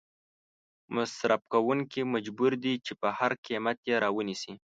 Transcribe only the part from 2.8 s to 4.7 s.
چې په هر قیمت یې را ونیسي.